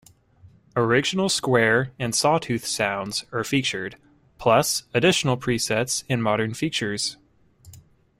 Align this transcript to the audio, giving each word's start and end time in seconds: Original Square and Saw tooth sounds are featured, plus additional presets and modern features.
Original 0.75 1.29
Square 1.29 1.91
and 1.99 2.15
Saw 2.15 2.39
tooth 2.39 2.65
sounds 2.65 3.23
are 3.31 3.43
featured, 3.43 3.97
plus 4.39 4.81
additional 4.95 5.37
presets 5.37 6.03
and 6.09 6.23
modern 6.23 6.55
features. 6.55 7.17